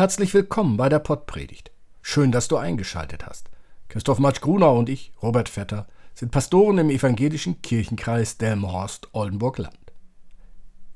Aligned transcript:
Herzlich 0.00 0.32
willkommen 0.32 0.78
bei 0.78 0.88
der 0.88 0.98
Pottpredigt. 0.98 1.72
Schön, 2.00 2.32
dass 2.32 2.48
du 2.48 2.56
eingeschaltet 2.56 3.26
hast. 3.26 3.50
Christoph 3.90 4.18
Matsch-Grunau 4.18 4.78
und 4.78 4.88
ich, 4.88 5.12
Robert 5.22 5.50
Vetter, 5.50 5.86
sind 6.14 6.32
Pastoren 6.32 6.78
im 6.78 6.88
evangelischen 6.88 7.60
Kirchenkreis 7.60 8.38
Delmenhorst-Oldenburg-Land. 8.38 9.92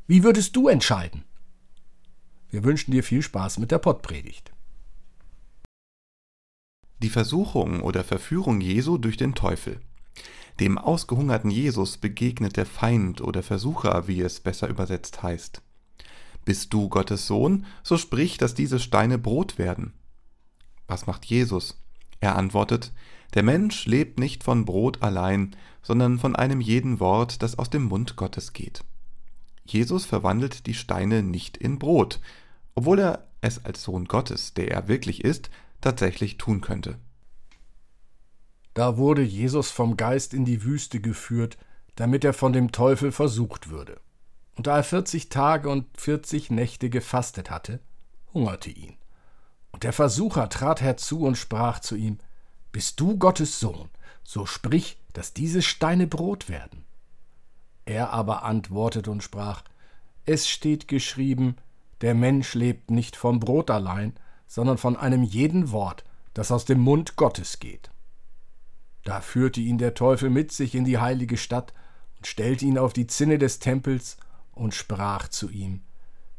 Wie 0.06 0.24
würdest 0.24 0.56
du 0.56 0.68
entscheiden? 0.68 1.24
Wir 2.48 2.64
wünschen 2.64 2.92
dir 2.92 3.04
viel 3.04 3.20
Spaß 3.20 3.58
mit 3.58 3.72
der 3.72 3.76
Pottpredigt. 3.76 4.54
Die 7.02 7.10
Versuchung 7.10 7.82
oder 7.82 8.04
Verführung 8.04 8.62
Jesu 8.62 8.96
durch 8.96 9.18
den 9.18 9.34
Teufel. 9.34 9.80
Dem 10.60 10.78
ausgehungerten 10.78 11.50
Jesus 11.50 11.98
begegnet 11.98 12.56
der 12.56 12.64
Feind 12.64 13.20
oder 13.20 13.42
Versucher, 13.42 14.08
wie 14.08 14.22
es 14.22 14.40
besser 14.40 14.68
übersetzt 14.68 15.22
heißt. 15.22 15.60
Bist 16.44 16.72
du 16.72 16.88
Gottes 16.88 17.26
Sohn, 17.26 17.64
so 17.82 17.96
sprich, 17.96 18.36
dass 18.36 18.54
diese 18.54 18.78
Steine 18.78 19.18
Brot 19.18 19.58
werden. 19.58 19.92
Was 20.86 21.06
macht 21.06 21.24
Jesus? 21.24 21.82
Er 22.20 22.36
antwortet, 22.36 22.92
der 23.34 23.42
Mensch 23.42 23.86
lebt 23.86 24.18
nicht 24.18 24.44
von 24.44 24.64
Brot 24.64 25.02
allein, 25.02 25.56
sondern 25.82 26.18
von 26.18 26.36
einem 26.36 26.60
jeden 26.60 27.00
Wort, 27.00 27.42
das 27.42 27.58
aus 27.58 27.70
dem 27.70 27.84
Mund 27.84 28.16
Gottes 28.16 28.52
geht. 28.52 28.84
Jesus 29.64 30.04
verwandelt 30.04 30.66
die 30.66 30.74
Steine 30.74 31.22
nicht 31.22 31.56
in 31.56 31.78
Brot, 31.78 32.20
obwohl 32.74 32.98
er 32.98 33.28
es 33.40 33.64
als 33.64 33.82
Sohn 33.82 34.06
Gottes, 34.06 34.54
der 34.54 34.70
er 34.70 34.88
wirklich 34.88 35.24
ist, 35.24 35.50
tatsächlich 35.80 36.38
tun 36.38 36.60
könnte. 36.60 36.98
Da 38.74 38.96
wurde 38.96 39.22
Jesus 39.22 39.70
vom 39.70 39.96
Geist 39.96 40.34
in 40.34 40.44
die 40.44 40.64
Wüste 40.64 41.00
geführt, 41.00 41.56
damit 41.94 42.24
er 42.24 42.32
von 42.32 42.52
dem 42.52 42.72
Teufel 42.72 43.12
versucht 43.12 43.70
würde. 43.70 44.00
Und 44.56 44.66
da 44.66 44.76
er 44.76 44.84
vierzig 44.84 45.28
Tage 45.28 45.68
und 45.68 45.86
vierzig 45.98 46.50
Nächte 46.50 46.90
gefastet 46.90 47.50
hatte, 47.50 47.80
hungerte 48.32 48.70
ihn. 48.70 48.96
Und 49.72 49.82
der 49.82 49.92
Versucher 49.92 50.48
trat 50.48 50.80
herzu 50.80 51.22
und 51.22 51.36
sprach 51.36 51.80
zu 51.80 51.96
ihm, 51.96 52.18
Bist 52.70 53.00
du 53.00 53.18
Gottes 53.18 53.58
Sohn, 53.58 53.88
so 54.22 54.46
sprich, 54.46 54.98
dass 55.12 55.32
diese 55.32 55.62
Steine 55.62 56.06
Brot 56.06 56.48
werden. 56.48 56.84
Er 57.84 58.10
aber 58.10 58.44
antwortete 58.44 59.10
und 59.10 59.22
sprach, 59.22 59.62
Es 60.24 60.48
steht 60.48 60.88
geschrieben, 60.88 61.56
der 62.00 62.14
Mensch 62.14 62.54
lebt 62.54 62.90
nicht 62.90 63.16
vom 63.16 63.40
Brot 63.40 63.70
allein, 63.70 64.14
sondern 64.46 64.78
von 64.78 64.96
einem 64.96 65.22
jeden 65.22 65.72
Wort, 65.72 66.04
das 66.34 66.52
aus 66.52 66.64
dem 66.64 66.80
Mund 66.80 67.16
Gottes 67.16 67.58
geht. 67.60 67.90
Da 69.04 69.20
führte 69.20 69.60
ihn 69.60 69.78
der 69.78 69.94
Teufel 69.94 70.30
mit 70.30 70.52
sich 70.52 70.74
in 70.74 70.84
die 70.84 70.98
heilige 70.98 71.36
Stadt 71.36 71.72
und 72.16 72.26
stellte 72.26 72.64
ihn 72.64 72.78
auf 72.78 72.92
die 72.92 73.06
Zinne 73.06 73.38
des 73.38 73.58
Tempels 73.58 74.16
und 74.54 74.74
sprach 74.74 75.28
zu 75.28 75.50
ihm, 75.50 75.82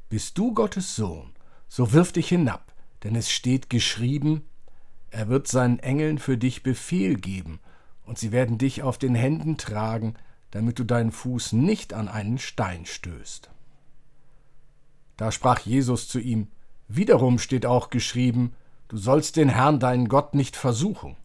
Bist 0.09 0.37
du 0.37 0.53
Gottes 0.53 0.95
Sohn, 0.95 1.31
so 1.67 1.93
wirf 1.93 2.11
dich 2.11 2.29
hinab, 2.29 2.73
denn 3.03 3.15
es 3.15 3.29
steht 3.29 3.69
geschrieben, 3.69 4.43
er 5.11 5.29
wird 5.29 5.47
seinen 5.47 5.79
Engeln 5.79 6.17
für 6.17 6.37
dich 6.37 6.63
Befehl 6.63 7.15
geben, 7.15 7.59
und 8.03 8.17
sie 8.17 8.31
werden 8.31 8.57
dich 8.57 8.83
auf 8.83 8.97
den 8.97 9.15
Händen 9.15 9.57
tragen, 9.57 10.15
damit 10.51 10.79
du 10.79 10.83
deinen 10.83 11.11
Fuß 11.11 11.53
nicht 11.53 11.93
an 11.93 12.07
einen 12.07 12.37
Stein 12.37 12.85
stößt. 12.85 13.49
Da 15.17 15.31
sprach 15.31 15.59
Jesus 15.59 16.07
zu 16.07 16.19
ihm, 16.19 16.47
Wiederum 16.87 17.39
steht 17.39 17.65
auch 17.65 17.89
geschrieben, 17.89 18.53
du 18.89 18.97
sollst 18.97 19.37
den 19.37 19.49
Herrn 19.49 19.79
deinen 19.79 20.07
Gott 20.07 20.35
nicht 20.35 20.55
versuchen. 20.55 21.15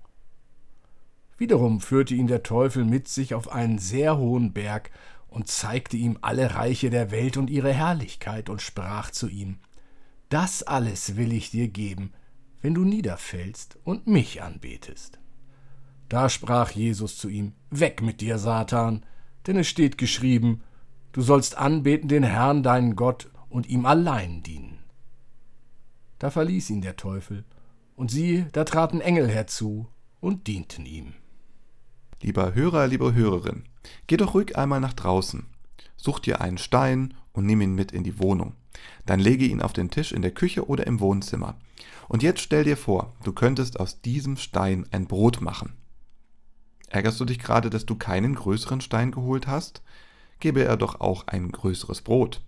Wiederum 1.36 1.80
führte 1.80 2.14
ihn 2.14 2.26
der 2.26 2.42
Teufel 2.42 2.84
mit 2.84 3.08
sich 3.08 3.34
auf 3.34 3.50
einen 3.50 3.78
sehr 3.78 4.16
hohen 4.16 4.52
Berg 4.52 4.90
und 5.30 5.48
zeigte 5.48 5.96
ihm 5.96 6.18
alle 6.20 6.54
Reiche 6.54 6.90
der 6.90 7.10
Welt 7.10 7.36
und 7.36 7.50
ihre 7.50 7.72
Herrlichkeit 7.72 8.50
und 8.50 8.60
sprach 8.60 9.10
zu 9.10 9.28
ihm, 9.28 9.58
Das 10.28 10.62
alles 10.62 11.16
will 11.16 11.32
ich 11.32 11.50
dir 11.50 11.68
geben, 11.68 12.12
wenn 12.60 12.74
du 12.74 12.84
niederfällst 12.84 13.78
und 13.84 14.06
mich 14.06 14.42
anbetest. 14.42 15.18
Da 16.08 16.28
sprach 16.28 16.72
Jesus 16.72 17.16
zu 17.16 17.28
ihm, 17.28 17.52
Weg 17.70 18.02
mit 18.02 18.20
dir, 18.20 18.38
Satan, 18.38 19.06
denn 19.46 19.56
es 19.56 19.68
steht 19.68 19.96
geschrieben, 19.96 20.62
du 21.12 21.22
sollst 21.22 21.56
anbeten 21.56 22.08
den 22.08 22.24
Herrn 22.24 22.62
deinen 22.62 22.96
Gott 22.96 23.30
und 23.48 23.68
ihm 23.68 23.86
allein 23.86 24.42
dienen. 24.42 24.80
Da 26.18 26.30
verließ 26.30 26.70
ihn 26.70 26.82
der 26.82 26.96
Teufel, 26.96 27.44
und 27.96 28.10
siehe, 28.10 28.46
da 28.52 28.64
traten 28.64 29.00
Engel 29.00 29.28
herzu 29.28 29.86
und 30.20 30.46
dienten 30.46 30.86
ihm. 30.86 31.14
Lieber 32.22 32.54
Hörer, 32.54 32.86
liebe 32.86 33.14
Hörerin, 33.14 33.64
geh 34.06 34.18
doch 34.18 34.34
ruhig 34.34 34.56
einmal 34.56 34.80
nach 34.80 34.92
draußen. 34.92 35.46
Such 35.96 36.18
dir 36.18 36.42
einen 36.42 36.58
Stein 36.58 37.14
und 37.32 37.46
nimm 37.46 37.62
ihn 37.62 37.74
mit 37.74 37.92
in 37.92 38.04
die 38.04 38.18
Wohnung. 38.18 38.54
Dann 39.06 39.20
lege 39.20 39.46
ihn 39.46 39.62
auf 39.62 39.72
den 39.72 39.90
Tisch 39.90 40.12
in 40.12 40.20
der 40.20 40.30
Küche 40.30 40.68
oder 40.68 40.86
im 40.86 41.00
Wohnzimmer. 41.00 41.56
Und 42.08 42.22
jetzt 42.22 42.40
stell 42.40 42.64
dir 42.64 42.76
vor, 42.76 43.14
du 43.24 43.32
könntest 43.32 43.80
aus 43.80 44.02
diesem 44.02 44.36
Stein 44.36 44.86
ein 44.90 45.06
Brot 45.06 45.40
machen. 45.40 45.72
Ärgerst 46.88 47.18
du 47.20 47.24
dich 47.24 47.38
gerade, 47.38 47.70
dass 47.70 47.86
du 47.86 47.94
keinen 47.96 48.34
größeren 48.34 48.82
Stein 48.82 49.12
geholt 49.12 49.46
hast? 49.46 49.82
Gebe 50.40 50.62
er 50.62 50.76
doch 50.76 51.00
auch 51.00 51.26
ein 51.26 51.50
größeres 51.50 52.02
Brot. 52.02 52.42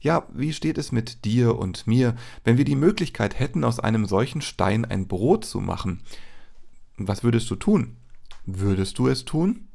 Ja, 0.00 0.28
wie 0.32 0.52
steht 0.52 0.78
es 0.78 0.92
mit 0.92 1.24
dir 1.24 1.58
und 1.58 1.86
mir, 1.86 2.14
wenn 2.44 2.58
wir 2.58 2.64
die 2.64 2.76
Möglichkeit 2.76 3.38
hätten, 3.38 3.64
aus 3.64 3.80
einem 3.80 4.06
solchen 4.06 4.40
Stein 4.40 4.84
ein 4.84 5.08
Brot 5.08 5.44
zu 5.44 5.60
machen? 5.60 6.02
Was 6.96 7.24
würdest 7.24 7.50
du 7.50 7.56
tun? 7.56 7.96
Würdest 8.46 8.98
du 8.98 9.08
es 9.08 9.24
tun? 9.24 9.68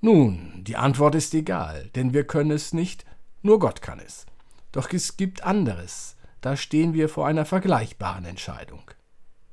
Nun, 0.00 0.64
die 0.64 0.76
Antwort 0.76 1.14
ist 1.14 1.32
egal, 1.34 1.90
denn 1.94 2.12
wir 2.12 2.26
können 2.26 2.50
es 2.50 2.72
nicht, 2.72 3.04
nur 3.42 3.58
Gott 3.58 3.82
kann 3.82 4.00
es. 4.00 4.26
Doch 4.72 4.92
es 4.92 5.16
gibt 5.16 5.44
anderes, 5.44 6.16
da 6.40 6.56
stehen 6.56 6.92
wir 6.92 7.08
vor 7.08 7.26
einer 7.26 7.44
vergleichbaren 7.44 8.24
Entscheidung. 8.24 8.90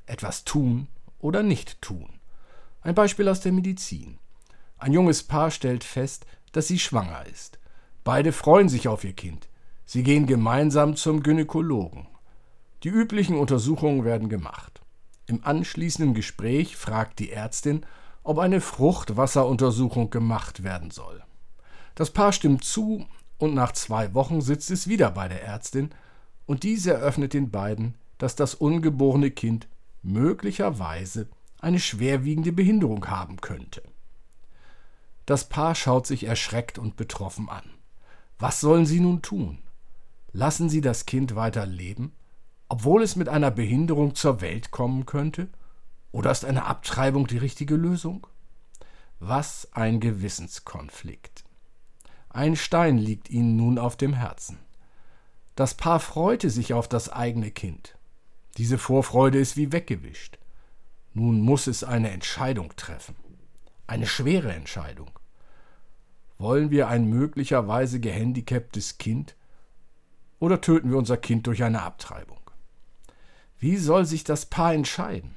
Etwas 0.05 0.43
tun 0.43 0.87
oder 1.19 1.43
nicht 1.43 1.81
tun. 1.81 2.19
Ein 2.81 2.95
Beispiel 2.95 3.29
aus 3.29 3.39
der 3.39 3.51
Medizin. 3.51 4.17
Ein 4.77 4.91
junges 4.91 5.23
Paar 5.23 5.51
stellt 5.51 5.83
fest, 5.83 6.25
dass 6.51 6.67
sie 6.67 6.79
schwanger 6.79 7.25
ist. 7.27 7.59
Beide 8.03 8.31
freuen 8.31 8.67
sich 8.67 8.87
auf 8.87 9.03
ihr 9.03 9.13
Kind. 9.13 9.47
Sie 9.85 10.03
gehen 10.03 10.25
gemeinsam 10.25 10.95
zum 10.95 11.21
Gynäkologen. 11.21 12.07
Die 12.83 12.89
üblichen 12.89 13.37
Untersuchungen 13.37 14.03
werden 14.03 14.27
gemacht. 14.27 14.80
Im 15.27 15.43
anschließenden 15.43 16.13
Gespräch 16.13 16.75
fragt 16.75 17.19
die 17.19 17.31
Ärztin, 17.31 17.85
ob 18.23 18.39
eine 18.39 18.61
Fruchtwasseruntersuchung 18.61 20.09
gemacht 20.09 20.63
werden 20.63 20.91
soll. 20.91 21.23
Das 21.95 22.11
Paar 22.11 22.33
stimmt 22.33 22.63
zu 22.63 23.05
und 23.37 23.53
nach 23.53 23.71
zwei 23.71 24.13
Wochen 24.13 24.41
sitzt 24.41 24.71
es 24.71 24.87
wieder 24.87 25.11
bei 25.11 25.27
der 25.27 25.43
Ärztin 25.43 25.89
und 26.45 26.63
diese 26.63 26.93
eröffnet 26.93 27.33
den 27.33 27.49
beiden, 27.49 27.95
dass 28.17 28.35
das 28.35 28.55
ungeborene 28.55 29.31
Kind 29.31 29.67
möglicherweise 30.03 31.27
eine 31.59 31.79
schwerwiegende 31.79 32.51
Behinderung 32.51 33.07
haben 33.07 33.37
könnte. 33.41 33.83
Das 35.25 35.47
Paar 35.49 35.75
schaut 35.75 36.07
sich 36.07 36.25
erschreckt 36.25 36.77
und 36.77 36.97
betroffen 36.97 37.49
an. 37.49 37.63
Was 38.39 38.59
sollen 38.59 38.85
sie 38.85 38.99
nun 38.99 39.21
tun? 39.21 39.59
Lassen 40.33 40.69
sie 40.69 40.81
das 40.81 41.05
Kind 41.05 41.35
weiter 41.35 41.65
leben 41.65 42.13
obwohl 42.71 43.03
es 43.03 43.17
mit 43.17 43.27
einer 43.27 43.51
Behinderung 43.51 44.15
zur 44.15 44.39
Welt 44.39 44.71
kommen 44.71 45.05
könnte? 45.05 45.49
Oder 46.13 46.31
ist 46.31 46.45
eine 46.45 46.67
Abtreibung 46.67 47.27
die 47.27 47.37
richtige 47.37 47.75
Lösung? 47.75 48.25
Was 49.19 49.67
ein 49.73 49.99
Gewissenskonflikt. 49.99 51.43
Ein 52.29 52.55
Stein 52.55 52.97
liegt 52.97 53.29
ihnen 53.29 53.57
nun 53.57 53.77
auf 53.77 53.97
dem 53.97 54.13
Herzen. 54.13 54.57
Das 55.55 55.73
Paar 55.73 55.99
freute 55.99 56.49
sich 56.49 56.73
auf 56.73 56.87
das 56.87 57.09
eigene 57.09 57.51
Kind. 57.51 57.97
Diese 58.55 58.77
Vorfreude 58.77 59.37
ist 59.37 59.57
wie 59.57 59.73
weggewischt. 59.73 60.37
Nun 61.13 61.41
muss 61.41 61.67
es 61.67 61.83
eine 61.83 62.11
Entscheidung 62.11 62.73
treffen. 62.77 63.15
Eine 63.85 64.07
schwere 64.07 64.53
Entscheidung. 64.53 65.11
Wollen 66.37 66.71
wir 66.71 66.87
ein 66.87 67.03
möglicherweise 67.03 67.99
gehandicaptes 67.99 68.97
Kind 68.97 69.35
oder 70.39 70.61
töten 70.61 70.89
wir 70.89 70.97
unser 70.97 71.17
Kind 71.17 71.47
durch 71.47 71.65
eine 71.65 71.81
Abtreibung? 71.81 72.40
Wie 73.61 73.77
soll 73.77 74.05
sich 74.07 74.23
das 74.23 74.47
Paar 74.47 74.73
entscheiden? 74.73 75.35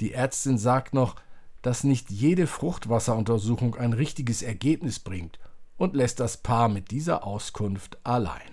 Die 0.00 0.12
Ärztin 0.14 0.58
sagt 0.58 0.94
noch, 0.94 1.14
dass 1.62 1.84
nicht 1.84 2.10
jede 2.10 2.48
Fruchtwasseruntersuchung 2.48 3.76
ein 3.76 3.92
richtiges 3.92 4.42
Ergebnis 4.42 4.98
bringt 4.98 5.38
und 5.76 5.94
lässt 5.94 6.18
das 6.18 6.38
Paar 6.38 6.68
mit 6.68 6.90
dieser 6.90 7.24
Auskunft 7.24 8.04
allein. 8.04 8.50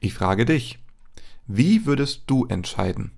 Ich 0.00 0.14
frage 0.14 0.44
dich, 0.46 0.80
wie 1.46 1.86
würdest 1.86 2.24
du 2.26 2.44
entscheiden? 2.46 3.12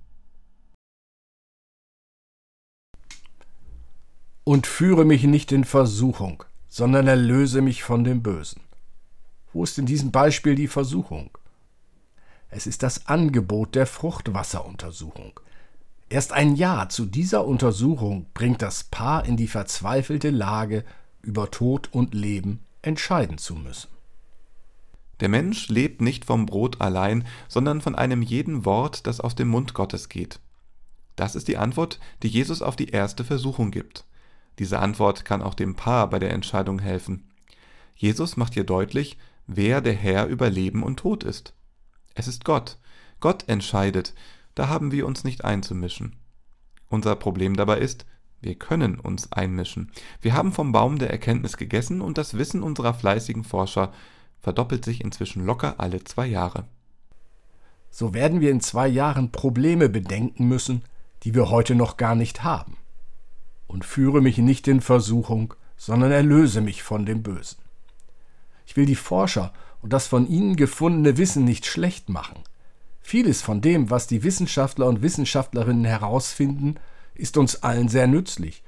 Und 4.45 4.67
führe 4.67 5.07
mich 5.07 5.25
nicht 5.25 5.51
in 5.51 5.65
Versuchung, 5.65 6.45
sondern 6.69 7.07
erlöse 7.07 7.63
mich 7.63 7.85
von 7.85 8.05
dem 8.05 8.23
Bösen. 8.23 8.61
Wo 9.55 9.65
ist 9.65 9.79
in 9.79 9.87
diesem 9.87 10.13
Beispiel 10.13 10.55
die 10.55 10.69
Versuchung? 10.69 11.31
Es 12.51 12.67
ist 12.67 12.83
das 12.83 13.07
Angebot 13.07 13.75
der 13.75 13.87
Fruchtwasseruntersuchung. 13.87 15.39
Erst 16.09 16.33
ein 16.33 16.57
Ja 16.57 16.89
zu 16.89 17.07
dieser 17.07 17.47
Untersuchung 17.47 18.27
bringt 18.35 18.63
das 18.63 18.85
Paar 18.85 19.25
in 19.25 19.37
die 19.37 19.47
verzweifelte 19.47 20.31
Lage, 20.31 20.85
über 21.23 21.51
Tod 21.51 21.89
und 21.93 22.15
Leben 22.15 22.65
entscheiden 22.83 23.39
zu 23.39 23.55
müssen. 23.55 23.89
Der 25.21 25.29
Mensch 25.29 25.69
lebt 25.69 26.01
nicht 26.01 26.25
vom 26.25 26.47
Brot 26.47 26.81
allein, 26.81 27.25
sondern 27.47 27.81
von 27.81 27.95
einem 27.95 28.23
jeden 28.23 28.65
Wort, 28.65 29.07
das 29.07 29.21
aus 29.21 29.35
dem 29.35 29.49
Mund 29.49 29.75
Gottes 29.75 30.09
geht. 30.09 30.41
Das 31.15 31.35
ist 31.37 31.47
die 31.47 31.59
Antwort, 31.59 32.01
die 32.23 32.29
Jesus 32.29 32.63
auf 32.63 32.75
die 32.75 32.89
erste 32.89 33.23
Versuchung 33.23 33.71
gibt. 33.71 34.07
Diese 34.59 34.79
Antwort 34.79 35.25
kann 35.25 35.43
auch 35.43 35.55
dem 35.55 35.77
Paar 35.77 36.09
bei 36.11 36.19
der 36.19 36.33
Entscheidung 36.33 36.81
helfen. 36.81 37.29
Jesus 37.95 38.37
macht 38.37 38.55
hier 38.55 38.65
deutlich, 38.65 39.19
wer 39.47 39.81
der 39.83 39.93
Herr 39.93 40.27
über 40.27 40.49
Leben 40.49 40.83
und 40.83 40.97
Tod 40.97 41.23
ist. 41.23 41.53
Es 42.15 42.29
ist 42.29 42.45
Gott. 42.45 42.79
Gott 43.21 43.49
entscheidet, 43.49 44.15
da 44.55 44.69
haben 44.69 44.93
wir 44.93 45.07
uns 45.07 45.25
nicht 45.25 45.45
einzumischen. 45.45 46.17
Unser 46.89 47.15
Problem 47.17 47.57
dabei 47.57 47.79
ist, 47.79 48.07
wir 48.41 48.55
können 48.55 48.99
uns 48.99 49.31
einmischen. 49.33 49.93
Wir 50.23 50.35
haben 50.35 50.53
vom 50.53 50.73
Baum 50.73 50.99
der 50.99 51.11
Erkenntnis 51.11 51.57
gegessen 51.57 52.01
und 52.01 52.17
das 52.17 52.39
Wissen 52.39 52.63
unserer 52.63 52.95
fleißigen 52.95 53.45
Forscher 53.45 53.93
verdoppelt 54.41 54.85
sich 54.85 55.05
inzwischen 55.05 55.45
locker 55.45 55.75
alle 55.79 56.03
zwei 56.05 56.27
Jahre. 56.27 56.65
So 57.91 58.15
werden 58.15 58.41
wir 58.41 58.51
in 58.51 58.61
zwei 58.61 58.89
Jahren 58.89 59.31
Probleme 59.31 59.89
bedenken 59.89 60.49
müssen, 60.49 60.83
die 61.23 61.35
wir 61.35 61.51
heute 61.51 61.75
noch 61.75 61.97
gar 61.97 62.15
nicht 62.15 62.43
haben. 62.43 62.77
Und 63.67 63.85
führe 63.85 64.23
mich 64.23 64.39
nicht 64.39 64.67
in 64.69 64.81
Versuchung, 64.81 65.55
sondern 65.77 66.11
erlöse 66.11 66.61
mich 66.61 66.83
von 66.83 67.05
dem 67.05 67.23
Bösen. 67.23 67.59
Ich 68.67 68.77
will 68.77 68.87
die 68.87 68.97
Forscher 68.97 69.53
und 69.83 69.93
das 69.93 70.07
von 70.07 70.29
ihnen 70.29 70.57
gefundene 70.57 71.17
Wissen 71.17 71.45
nicht 71.45 71.67
schlecht 71.67 72.09
machen. 72.09 72.39
Vieles 73.01 73.43
von 73.43 73.61
dem, 73.61 73.91
was 73.91 74.07
die 74.07 74.23
Wissenschaftler 74.23 74.87
und 74.87 75.03
Wissenschaftlerinnen 75.03 75.85
herausfinden, 75.85 76.77
ist 77.15 77.37
uns 77.37 77.63
allen 77.63 77.89
sehr 77.89 78.07
nützlich. 78.07 78.63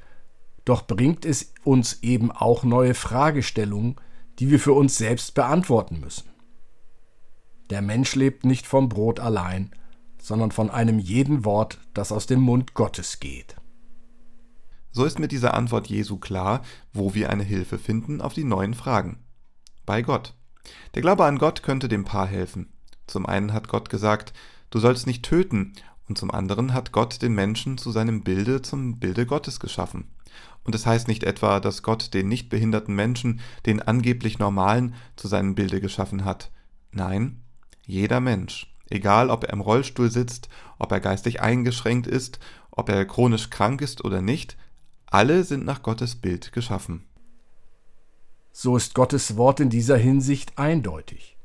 Doch 0.64 0.86
bringt 0.86 1.24
es 1.24 1.52
uns 1.64 2.02
eben 2.02 2.30
auch 2.30 2.64
neue 2.64 2.94
Fragestellungen, 2.94 3.96
die 4.38 4.50
wir 4.50 4.60
für 4.60 4.72
uns 4.72 4.96
selbst 4.96 5.34
beantworten 5.34 6.00
müssen. 6.00 6.30
Der 7.70 7.82
Mensch 7.82 8.14
lebt 8.14 8.44
nicht 8.44 8.66
vom 8.66 8.88
Brot 8.88 9.20
allein, 9.20 9.70
sondern 10.20 10.50
von 10.50 10.70
einem 10.70 10.98
jeden 10.98 11.44
Wort, 11.44 11.78
das 11.94 12.12
aus 12.12 12.26
dem 12.26 12.40
Mund 12.40 12.74
Gottes 12.74 13.18
geht. 13.18 13.56
So 14.92 15.04
ist 15.04 15.18
mit 15.18 15.32
dieser 15.32 15.54
Antwort 15.54 15.86
Jesu 15.86 16.18
klar, 16.18 16.62
wo 16.92 17.14
wir 17.14 17.30
eine 17.30 17.42
Hilfe 17.42 17.78
finden 17.78 18.20
auf 18.20 18.34
die 18.34 18.44
neuen 18.44 18.74
Fragen. 18.74 19.18
Bei 19.86 20.02
Gott. 20.02 20.34
Der 20.94 21.02
Glaube 21.02 21.24
an 21.24 21.38
Gott 21.38 21.62
könnte 21.62 21.88
dem 21.88 22.04
Paar 22.04 22.26
helfen. 22.26 22.72
Zum 23.06 23.26
einen 23.26 23.52
hat 23.52 23.68
Gott 23.68 23.90
gesagt, 23.90 24.32
du 24.70 24.78
sollst 24.78 25.06
nicht 25.06 25.24
töten, 25.24 25.74
und 26.08 26.18
zum 26.18 26.30
anderen 26.30 26.74
hat 26.74 26.92
Gott 26.92 27.22
den 27.22 27.32
Menschen 27.32 27.78
zu 27.78 27.90
seinem 27.90 28.22
Bilde, 28.22 28.60
zum 28.60 28.98
Bilde 28.98 29.24
Gottes 29.24 29.60
geschaffen. 29.60 30.10
Und 30.64 30.74
es 30.74 30.82
das 30.82 30.86
heißt 30.86 31.08
nicht 31.08 31.24
etwa, 31.24 31.60
dass 31.60 31.82
Gott 31.82 32.14
den 32.14 32.28
nicht 32.28 32.48
behinderten 32.48 32.94
Menschen, 32.94 33.40
den 33.66 33.80
angeblich 33.80 34.38
Normalen, 34.38 34.94
zu 35.16 35.28
seinem 35.28 35.54
Bilde 35.54 35.80
geschaffen 35.80 36.24
hat. 36.24 36.50
Nein, 36.90 37.42
jeder 37.86 38.20
Mensch, 38.20 38.72
egal 38.90 39.30
ob 39.30 39.44
er 39.44 39.52
im 39.52 39.60
Rollstuhl 39.60 40.10
sitzt, 40.10 40.48
ob 40.78 40.92
er 40.92 41.00
geistig 41.00 41.40
eingeschränkt 41.40 42.06
ist, 42.06 42.38
ob 42.70 42.88
er 42.88 43.04
chronisch 43.04 43.50
krank 43.50 43.80
ist 43.80 44.04
oder 44.04 44.22
nicht, 44.22 44.56
alle 45.06 45.44
sind 45.44 45.64
nach 45.64 45.82
Gottes 45.82 46.16
Bild 46.16 46.52
geschaffen. 46.52 47.04
So 48.52 48.76
ist 48.76 48.94
Gottes 48.94 49.38
Wort 49.38 49.60
in 49.60 49.70
dieser 49.70 49.96
Hinsicht 49.96 50.58
eindeutig. 50.58 51.38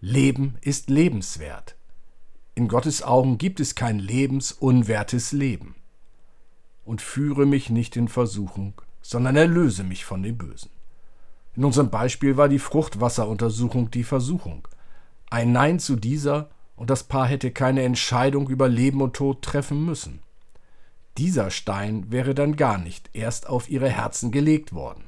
Leben 0.00 0.56
ist 0.60 0.90
lebenswert. 0.90 1.76
In 2.56 2.66
Gottes 2.66 3.02
Augen 3.04 3.38
gibt 3.38 3.60
es 3.60 3.76
kein 3.76 4.00
lebensunwertes 4.00 5.30
Leben. 5.30 5.76
Und 6.84 7.00
führe 7.00 7.46
mich 7.46 7.70
nicht 7.70 7.96
in 7.96 8.08
Versuchung, 8.08 8.74
sondern 9.02 9.36
erlöse 9.36 9.84
mich 9.84 10.04
von 10.04 10.24
dem 10.24 10.36
Bösen. 10.36 10.70
In 11.54 11.64
unserem 11.64 11.90
Beispiel 11.90 12.36
war 12.36 12.48
die 12.48 12.58
Fruchtwasseruntersuchung 12.58 13.92
die 13.92 14.04
Versuchung. 14.04 14.66
Ein 15.30 15.52
Nein 15.52 15.78
zu 15.78 15.94
dieser 15.94 16.50
und 16.74 16.90
das 16.90 17.04
Paar 17.04 17.26
hätte 17.26 17.52
keine 17.52 17.82
Entscheidung 17.82 18.48
über 18.48 18.68
Leben 18.68 19.00
und 19.02 19.14
Tod 19.14 19.42
treffen 19.42 19.84
müssen. 19.84 20.20
Dieser 21.18 21.50
Stein 21.50 22.10
wäre 22.10 22.34
dann 22.34 22.56
gar 22.56 22.78
nicht 22.78 23.10
erst 23.12 23.48
auf 23.48 23.68
ihre 23.68 23.88
Herzen 23.88 24.30
gelegt 24.32 24.72
worden. 24.72 25.07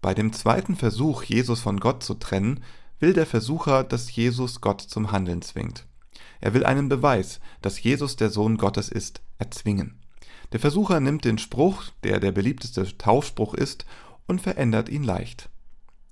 Bei 0.00 0.14
dem 0.14 0.32
zweiten 0.32 0.76
Versuch, 0.76 1.22
Jesus 1.22 1.60
von 1.60 1.78
Gott 1.78 2.02
zu 2.02 2.14
trennen, 2.14 2.60
will 3.00 3.12
der 3.12 3.26
Versucher, 3.26 3.84
dass 3.84 4.14
Jesus 4.14 4.60
Gott 4.60 4.80
zum 4.80 5.12
Handeln 5.12 5.42
zwingt. 5.42 5.86
Er 6.40 6.54
will 6.54 6.64
einen 6.64 6.88
Beweis, 6.88 7.40
dass 7.60 7.82
Jesus 7.82 8.16
der 8.16 8.30
Sohn 8.30 8.56
Gottes 8.56 8.88
ist, 8.88 9.20
erzwingen. 9.38 10.00
Der 10.52 10.60
Versucher 10.60 11.00
nimmt 11.00 11.24
den 11.24 11.38
Spruch, 11.38 11.84
der 12.02 12.18
der 12.18 12.32
beliebteste 12.32 12.96
Taufspruch 12.96 13.54
ist, 13.54 13.84
und 14.26 14.40
verändert 14.40 14.88
ihn 14.88 15.04
leicht. 15.04 15.50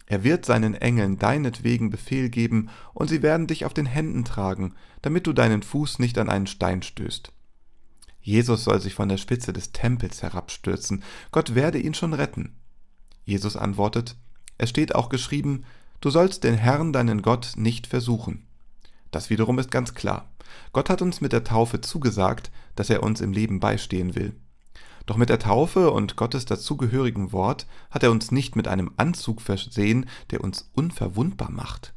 Er 0.07 0.25
wird 0.25 0.47
seinen 0.47 0.75
Engeln 0.75 1.19
deinetwegen 1.19 1.91
Befehl 1.91 2.31
geben, 2.31 2.71
und 2.95 3.09
sie 3.09 3.23
werden 3.23 3.47
dich 3.47 3.65
auf 3.65 3.75
den 3.75 3.87
Händen 3.87 4.25
tragen, 4.25 4.75
damit 5.03 5.27
du 5.27 5.33
deinen 5.33 5.63
Fuß 5.63 5.99
nicht 5.99 6.19
an 6.19 6.29
einen 6.29 6.47
Stein 6.47 6.83
stößt. 6.83 7.33
Jesus 8.21 8.65
soll 8.65 8.81
sich 8.81 8.95
von 8.95 9.09
der 9.09 9.17
Spitze 9.17 9.53
des 9.53 9.73
Tempels 9.73 10.23
herabstürzen, 10.23 11.03
Gott 11.31 11.55
werde 11.55 11.79
ihn 11.79 11.95
schon 11.95 12.15
retten. 12.15 12.57
Jesus 13.29 13.57
antwortet, 13.57 14.17
es 14.57 14.71
steht 14.71 14.95
auch 14.95 15.09
geschrieben, 15.09 15.65
Du 16.01 16.11
sollst 16.11 16.45
den 16.45 16.55
Herrn, 16.55 16.93
deinen 16.93 17.23
Gott, 17.23 17.55
nicht 17.57 17.89
versuchen. 17.89 18.47
Das 19.11 19.31
wiederum 19.31 19.59
ist 19.59 19.73
ganz 19.73 19.95
klar. 19.95 20.31
Gott 20.73 20.91
hat 20.91 21.03
uns 21.03 21.21
mit 21.21 21.33
der 21.33 21.43
Taufe 21.43 21.81
zugesagt, 21.81 22.53
dass 22.77 22.89
er 22.89 23.03
uns 23.03 23.21
im 23.21 23.33
Leben 23.33 23.59
beistehen 23.59 24.15
will. 24.15 24.37
Doch 25.07 25.17
mit 25.17 25.29
der 25.29 25.41
Taufe 25.41 25.91
und 25.91 26.15
Gottes 26.17 26.45
dazugehörigen 26.45 27.33
Wort 27.33 27.67
hat 27.91 28.05
er 28.05 28.13
uns 28.13 28.31
nicht 28.31 28.55
mit 28.55 28.69
einem 28.69 28.93
Anzug 28.97 29.41
versehen, 29.41 30.07
der 30.31 30.45
uns 30.45 30.71
unverwundbar 30.75 31.51
macht. 31.51 31.95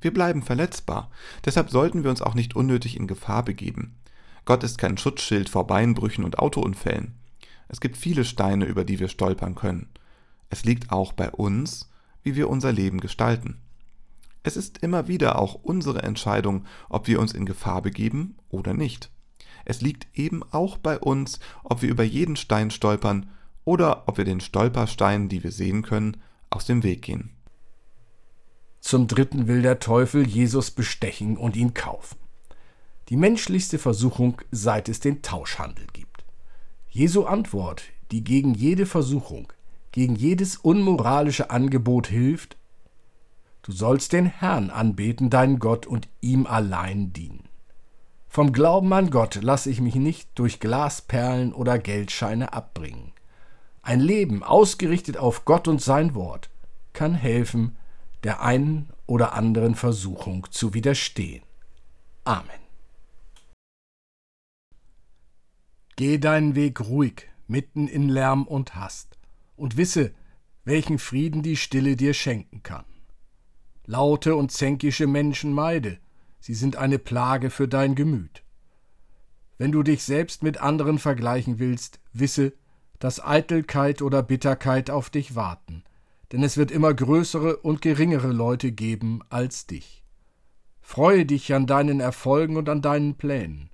Wir 0.00 0.12
bleiben 0.12 0.42
verletzbar, 0.42 1.10
deshalb 1.44 1.70
sollten 1.70 2.02
wir 2.02 2.10
uns 2.10 2.22
auch 2.22 2.34
nicht 2.34 2.56
unnötig 2.56 2.96
in 2.96 3.06
Gefahr 3.06 3.44
begeben. 3.44 4.00
Gott 4.46 4.64
ist 4.64 4.78
kein 4.78 4.98
Schutzschild 4.98 5.48
vor 5.48 5.66
Beinbrüchen 5.66 6.24
und 6.24 6.38
Autounfällen. 6.38 7.14
Es 7.68 7.80
gibt 7.80 7.96
viele 7.96 8.24
Steine, 8.24 8.64
über 8.64 8.84
die 8.84 8.98
wir 8.98 9.08
stolpern 9.08 9.54
können. 9.54 9.88
Es 10.50 10.64
liegt 10.64 10.92
auch 10.92 11.12
bei 11.12 11.30
uns, 11.30 11.90
wie 12.22 12.36
wir 12.36 12.48
unser 12.48 12.72
Leben 12.72 13.00
gestalten. 13.00 13.60
Es 14.42 14.56
ist 14.56 14.78
immer 14.78 15.08
wieder 15.08 15.38
auch 15.38 15.54
unsere 15.54 16.02
Entscheidung, 16.02 16.64
ob 16.88 17.06
wir 17.06 17.18
uns 17.18 17.32
in 17.32 17.46
Gefahr 17.46 17.82
begeben 17.82 18.36
oder 18.50 18.74
nicht. 18.74 19.10
Es 19.64 19.80
liegt 19.80 20.06
eben 20.18 20.42
auch 20.50 20.76
bei 20.76 20.98
uns, 20.98 21.40
ob 21.62 21.82
wir 21.82 21.88
über 21.88 22.04
jeden 22.04 22.36
Stein 22.36 22.70
stolpern 22.70 23.30
oder 23.64 24.06
ob 24.06 24.18
wir 24.18 24.24
den 24.24 24.40
Stolpersteinen, 24.40 25.28
die 25.28 25.42
wir 25.42 25.52
sehen 25.52 25.82
können, 25.82 26.18
aus 26.50 26.66
dem 26.66 26.82
Weg 26.82 27.02
gehen. 27.02 27.30
Zum 28.80 29.08
dritten 29.08 29.46
will 29.46 29.62
der 29.62 29.78
Teufel 29.78 30.26
Jesus 30.26 30.70
bestechen 30.70 31.38
und 31.38 31.56
ihn 31.56 31.72
kaufen. 31.72 32.18
Die 33.08 33.16
menschlichste 33.16 33.78
Versuchung, 33.78 34.42
seit 34.50 34.90
es 34.90 35.00
den 35.00 35.22
Tauschhandel 35.22 35.86
gibt. 35.94 36.24
Jesu 36.90 37.24
Antwort, 37.24 37.84
die 38.10 38.22
gegen 38.22 38.52
jede 38.52 38.84
Versuchung, 38.84 39.50
gegen 39.94 40.16
jedes 40.16 40.56
unmoralische 40.56 41.50
Angebot 41.50 42.08
hilft? 42.08 42.56
Du 43.62 43.70
sollst 43.70 44.12
den 44.12 44.26
Herrn 44.26 44.70
anbeten, 44.70 45.30
deinen 45.30 45.60
Gott, 45.60 45.86
und 45.86 46.08
ihm 46.20 46.48
allein 46.48 47.12
dienen. 47.12 47.48
Vom 48.26 48.52
Glauben 48.52 48.92
an 48.92 49.10
Gott 49.10 49.36
lasse 49.40 49.70
ich 49.70 49.80
mich 49.80 49.94
nicht 49.94 50.28
durch 50.34 50.58
Glasperlen 50.58 51.52
oder 51.52 51.78
Geldscheine 51.78 52.52
abbringen. 52.52 53.12
Ein 53.82 54.00
Leben 54.00 54.42
ausgerichtet 54.42 55.16
auf 55.16 55.44
Gott 55.44 55.68
und 55.68 55.80
sein 55.80 56.16
Wort 56.16 56.50
kann 56.92 57.14
helfen, 57.14 57.76
der 58.24 58.42
einen 58.42 58.90
oder 59.06 59.34
anderen 59.34 59.76
Versuchung 59.76 60.48
zu 60.50 60.74
widerstehen. 60.74 61.44
Amen. 62.24 62.50
Geh 65.94 66.18
deinen 66.18 66.56
Weg 66.56 66.80
ruhig, 66.80 67.28
mitten 67.46 67.86
in 67.86 68.08
Lärm 68.08 68.42
und 68.42 68.74
Hast 68.74 69.13
und 69.56 69.76
wisse, 69.76 70.12
welchen 70.64 70.98
Frieden 70.98 71.42
die 71.42 71.56
Stille 71.56 71.96
dir 71.96 72.14
schenken 72.14 72.62
kann. 72.62 72.84
Laute 73.86 74.34
und 74.34 74.50
zänkische 74.50 75.06
Menschen 75.06 75.52
meide, 75.52 75.98
sie 76.40 76.54
sind 76.54 76.76
eine 76.76 76.98
Plage 76.98 77.50
für 77.50 77.68
dein 77.68 77.94
Gemüt. 77.94 78.42
Wenn 79.58 79.72
du 79.72 79.82
dich 79.82 80.02
selbst 80.02 80.42
mit 80.42 80.58
anderen 80.58 80.98
vergleichen 80.98 81.58
willst, 81.58 82.00
wisse, 82.12 82.54
dass 82.98 83.24
Eitelkeit 83.24 84.02
oder 84.02 84.22
Bitterkeit 84.22 84.90
auf 84.90 85.10
dich 85.10 85.34
warten, 85.34 85.84
denn 86.32 86.42
es 86.42 86.56
wird 86.56 86.70
immer 86.70 86.94
größere 86.94 87.58
und 87.58 87.82
geringere 87.82 88.32
Leute 88.32 88.72
geben 88.72 89.20
als 89.28 89.66
dich. 89.66 90.02
Freue 90.80 91.26
dich 91.26 91.52
an 91.54 91.66
deinen 91.66 92.00
Erfolgen 92.00 92.56
und 92.56 92.68
an 92.68 92.82
deinen 92.82 93.16
Plänen. 93.16 93.70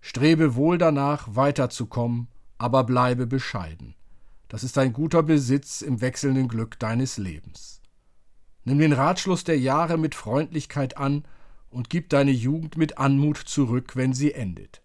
Strebe 0.00 0.54
wohl 0.54 0.78
danach, 0.78 1.34
weiterzukommen, 1.34 2.28
aber 2.58 2.84
bleibe 2.84 3.26
bescheiden. 3.26 3.94
Das 4.54 4.62
ist 4.62 4.78
ein 4.78 4.92
guter 4.92 5.24
Besitz 5.24 5.82
im 5.82 6.00
wechselnden 6.00 6.46
Glück 6.46 6.78
deines 6.78 7.18
Lebens. 7.18 7.82
Nimm 8.62 8.78
den 8.78 8.92
Ratschluss 8.92 9.42
der 9.42 9.58
Jahre 9.58 9.98
mit 9.98 10.14
Freundlichkeit 10.14 10.96
an 10.96 11.24
und 11.70 11.90
gib 11.90 12.08
deine 12.08 12.30
Jugend 12.30 12.76
mit 12.76 12.96
Anmut 12.96 13.36
zurück, 13.36 13.96
wenn 13.96 14.12
sie 14.12 14.32
endet. 14.32 14.80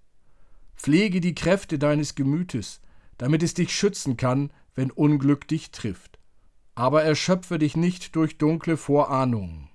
Pflege 0.75 1.21
die 1.21 1.35
Kräfte 1.35 1.77
deines 1.77 2.15
Gemütes, 2.15 2.81
damit 3.19 3.43
es 3.43 3.53
dich 3.53 3.71
schützen 3.71 4.17
kann, 4.17 4.51
wenn 4.73 4.89
Unglück 4.89 5.47
dich 5.47 5.69
trifft. 5.69 6.17
Aber 6.73 7.03
erschöpfe 7.03 7.59
dich 7.59 7.77
nicht 7.77 8.15
durch 8.15 8.39
dunkle 8.39 8.75
Vorahnungen. 8.75 9.69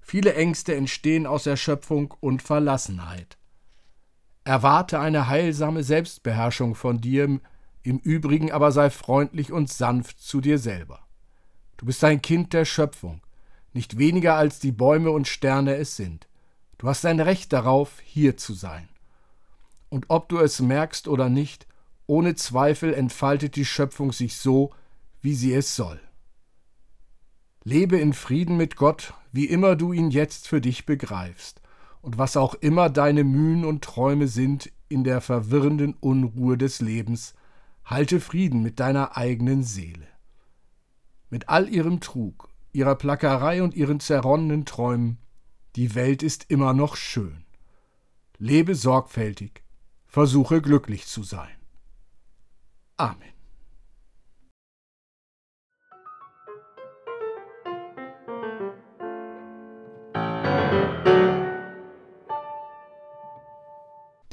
Viele 0.00 0.34
Ängste 0.34 0.74
entstehen 0.74 1.28
aus 1.28 1.46
Erschöpfung 1.46 2.12
und 2.18 2.42
Verlassenheit. 2.42 3.38
Erwarte 4.42 4.98
eine 4.98 5.28
heilsame 5.28 5.84
Selbstbeherrschung 5.84 6.74
von 6.74 7.00
dir, 7.00 7.38
im 7.88 7.98
Übrigen 7.98 8.52
aber 8.52 8.72
sei 8.72 8.90
freundlich 8.90 9.52
und 9.52 9.70
sanft 9.70 10.20
zu 10.20 10.40
dir 10.40 10.58
selber. 10.58 11.00
Du 11.76 11.86
bist 11.86 12.02
ein 12.04 12.20
Kind 12.20 12.52
der 12.52 12.64
Schöpfung, 12.64 13.22
nicht 13.72 13.98
weniger 13.98 14.34
als 14.34 14.58
die 14.58 14.72
Bäume 14.72 15.10
und 15.10 15.28
Sterne 15.28 15.76
es 15.76 15.96
sind. 15.96 16.28
Du 16.78 16.88
hast 16.88 17.04
ein 17.06 17.20
Recht 17.20 17.52
darauf, 17.52 18.00
hier 18.04 18.36
zu 18.36 18.52
sein. 18.52 18.88
Und 19.88 20.06
ob 20.08 20.28
du 20.28 20.38
es 20.38 20.60
merkst 20.60 21.08
oder 21.08 21.28
nicht, 21.28 21.66
ohne 22.06 22.34
Zweifel 22.34 22.92
entfaltet 22.94 23.56
die 23.56 23.64
Schöpfung 23.64 24.12
sich 24.12 24.36
so, 24.36 24.70
wie 25.20 25.34
sie 25.34 25.52
es 25.52 25.76
soll. 25.76 26.00
Lebe 27.64 27.98
in 27.98 28.12
Frieden 28.12 28.56
mit 28.56 28.76
Gott, 28.76 29.14
wie 29.32 29.46
immer 29.46 29.76
du 29.76 29.92
ihn 29.92 30.10
jetzt 30.10 30.48
für 30.48 30.60
dich 30.60 30.86
begreifst, 30.86 31.60
und 32.00 32.16
was 32.16 32.36
auch 32.36 32.54
immer 32.54 32.90
deine 32.90 33.24
Mühen 33.24 33.64
und 33.64 33.82
Träume 33.82 34.28
sind 34.28 34.70
in 34.88 35.04
der 35.04 35.20
verwirrenden 35.20 35.94
Unruhe 36.00 36.56
des 36.56 36.80
Lebens, 36.80 37.34
halte 37.88 38.20
Frieden 38.20 38.62
mit 38.62 38.80
deiner 38.80 39.16
eigenen 39.16 39.62
Seele. 39.62 40.06
Mit 41.30 41.48
all 41.48 41.68
ihrem 41.68 42.00
Trug, 42.00 42.50
ihrer 42.72 42.94
Plackerei 42.94 43.62
und 43.62 43.74
ihren 43.74 43.98
zerronnenen 43.98 44.66
Träumen, 44.66 45.18
die 45.74 45.94
Welt 45.94 46.22
ist 46.22 46.50
immer 46.50 46.74
noch 46.74 46.96
schön. 46.96 47.44
Lebe 48.36 48.74
sorgfältig, 48.74 49.64
versuche 50.06 50.60
glücklich 50.60 51.06
zu 51.06 51.22
sein. 51.22 51.56
Amen. 52.98 53.37